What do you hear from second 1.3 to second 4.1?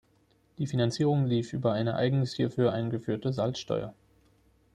über eine eigens hierfür eingeführte Salzsteuer.